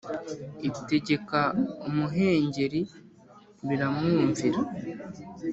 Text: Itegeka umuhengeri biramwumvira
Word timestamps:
Itegeka 0.69 1.39
umuhengeri 1.87 2.81
biramwumvira 3.67 4.59